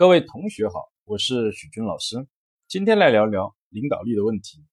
[0.00, 2.26] 各位同学好，我是许军老师，
[2.66, 4.64] 今天来聊聊领导力的问题。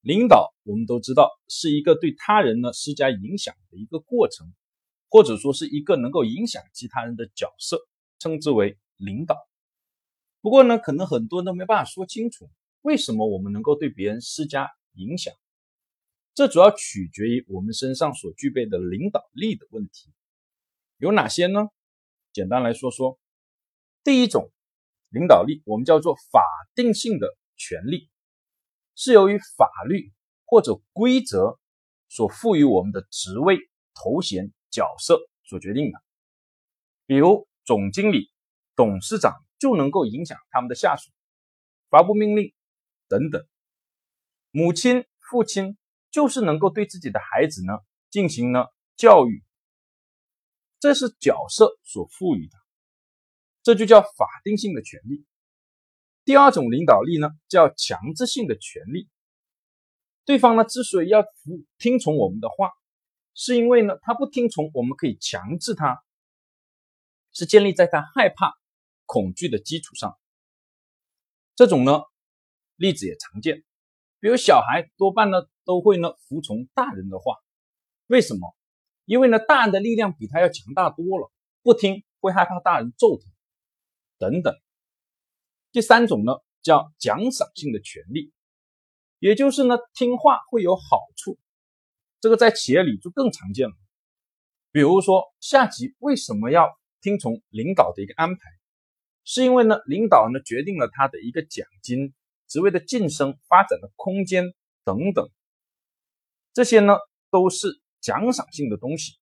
[0.00, 4.50] 领导，我们都知道是一个对他人呢施加影响的一个过程，
[5.10, 7.78] 或者说是一个能够影响其他人的角色，
[8.18, 9.36] 称之为领导。
[10.40, 12.48] 不过呢，可能很多人都没办法说清楚，
[12.80, 15.34] 为什么我们能够对别人施加影响？
[16.32, 20.10] 这主要取决于我们身上所具备的领导力的问题。
[20.96, 21.68] 有哪些呢？
[22.32, 23.18] 简单来说说。
[24.08, 24.50] 第一种
[25.10, 26.42] 领导力，我们叫做法
[26.74, 28.08] 定性的权利，
[28.94, 30.14] 是由于法律
[30.46, 31.60] 或者规则
[32.08, 33.58] 所赋予我们的职位、
[33.92, 36.02] 头衔、角色所决定的。
[37.04, 38.32] 比如总经理、
[38.74, 41.10] 董事长就能够影响他们的下属，
[41.90, 42.54] 发布命令
[43.08, 43.46] 等等。
[44.50, 45.76] 母亲、父亲
[46.10, 47.74] 就是能够对自己的孩子呢
[48.08, 48.64] 进行呢
[48.96, 49.44] 教育，
[50.80, 52.57] 这是角色所赋予的。
[53.68, 55.26] 这就叫法定性的权利。
[56.24, 59.10] 第二种领导力呢，叫强制性的权利。
[60.24, 62.70] 对方呢之所以要服听从我们的话，
[63.34, 66.02] 是因为呢他不听从，我们可以强制他，
[67.30, 68.54] 是建立在他害怕、
[69.04, 70.18] 恐惧的基础上。
[71.54, 72.00] 这种呢
[72.76, 73.64] 例子也常见，
[74.18, 77.36] 比如小孩多半呢都会呢服从大人的话，
[78.06, 78.56] 为什么？
[79.04, 81.30] 因为呢大人的力量比他要强大多了，
[81.62, 83.28] 不听会害怕大人揍他。
[84.18, 84.52] 等等，
[85.70, 88.32] 第三种呢叫奖赏性的权利，
[89.20, 91.38] 也就是呢听话会有好处，
[92.20, 93.74] 这个在企业里就更常见了。
[94.72, 96.68] 比如说下级为什么要
[97.00, 98.40] 听从领导的一个安排，
[99.24, 102.12] 是因为呢领导呢决定了他的一个奖金、
[102.48, 104.52] 职位的晋升、发展的空间
[104.84, 105.30] 等等，
[106.52, 106.96] 这些呢
[107.30, 109.16] 都是奖赏性的东西。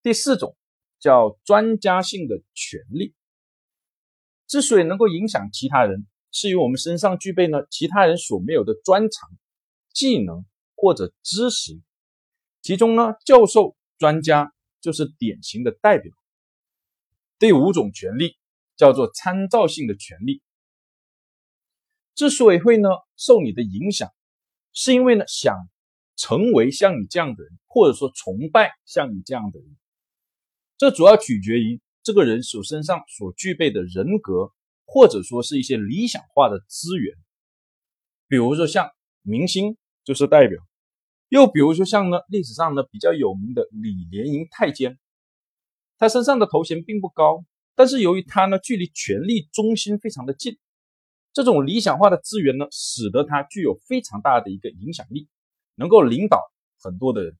[0.00, 0.56] 第四种
[1.00, 3.14] 叫专家性的权利。
[4.48, 9.28] 之所以能够影响其他人，是因为我们身上具备呢其他人所没有的专长、
[9.92, 11.78] 技能或者知识。
[12.62, 16.10] 其中呢，教授、专家就是典型的代表。
[17.38, 18.36] 第五种权利
[18.74, 20.42] 叫做参照性的权利。
[22.14, 24.10] 之所以会呢受你的影响，
[24.72, 25.54] 是因为呢想
[26.16, 29.76] 成为像你这样的人，或者说崇拜像你这样的人。
[30.78, 31.82] 这主要取决于。
[32.02, 34.52] 这个人所身上所具备的人格，
[34.86, 37.14] 或者说是一些理想化的资源，
[38.28, 40.58] 比如说像明星就是代表，
[41.28, 44.98] 又比如说像呢历史上呢比较有名的李莲英太监，
[45.98, 47.44] 他身上的头衔并不高，
[47.74, 50.56] 但是由于他呢距离权力中心非常的近，
[51.34, 55.28] 这种理想化的资源呢，使得他具有非常大的一个影响力，
[55.74, 56.40] 能够领导
[56.80, 57.36] 很多的人。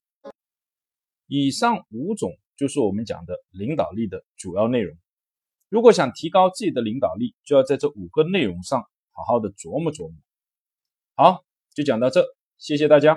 [1.26, 2.30] 以上五种。
[2.58, 4.94] 就是我们讲的领导力的主要内容。
[5.70, 8.82] 如果想提高自己的领导力，就要在这五个内容上
[9.12, 10.16] 好好的琢磨琢磨。
[11.14, 12.26] 好，就讲到这，
[12.58, 13.16] 谢谢大家。